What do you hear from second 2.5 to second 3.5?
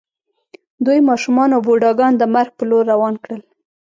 په لور روان کړل